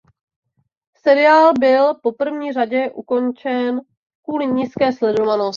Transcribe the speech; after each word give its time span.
Seriál 0.97 1.53
byl 1.59 1.93
po 1.93 2.11
první 2.11 2.53
řadě 2.53 2.91
ukončen 2.91 3.81
kvůli 4.25 4.47
nízké 4.47 4.93
sledovanosti. 4.93 5.49